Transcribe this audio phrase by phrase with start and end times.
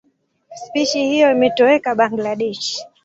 [0.53, 2.85] Spishi hiyo imetoweka Bangladesh.